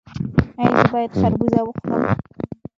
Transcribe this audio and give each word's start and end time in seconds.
ایا 0.59 0.69
زه 0.79 0.83
باید 0.91 1.11
خربوزه 1.19 1.59
وخورم؟ 1.63 2.17